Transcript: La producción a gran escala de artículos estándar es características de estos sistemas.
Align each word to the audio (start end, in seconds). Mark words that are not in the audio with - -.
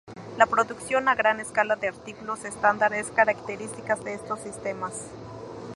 La 0.35 0.47
producción 0.47 1.07
a 1.09 1.13
gran 1.13 1.39
escala 1.39 1.75
de 1.75 1.87
artículos 1.89 2.43
estándar 2.43 2.91
es 2.91 3.11
características 3.11 4.03
de 4.03 4.15
estos 4.15 4.39
sistemas. 4.39 5.05